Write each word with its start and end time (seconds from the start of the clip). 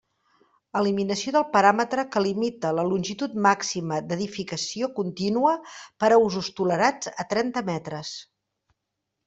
Eliminació 0.79 1.33
del 1.35 1.43
paràmetre 1.55 2.05
que 2.15 2.23
limita 2.27 2.71
la 2.77 2.85
longitud 2.93 3.35
màxima 3.47 4.01
d'edificació 4.07 4.91
contínua 5.01 5.53
per 6.05 6.11
a 6.11 6.19
usos 6.31 6.51
tolerats 6.63 7.13
a 7.27 7.31
trenta 7.35 7.65
metres. 7.73 8.19